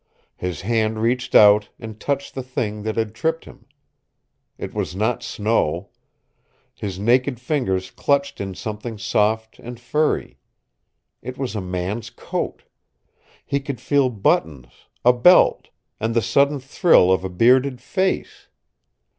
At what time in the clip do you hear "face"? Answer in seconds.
17.79-18.47